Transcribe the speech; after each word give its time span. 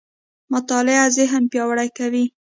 مطالعه 0.51 1.05
ذهن 1.17 1.43
پياوړی 1.51 1.89
کوي. 1.97 2.25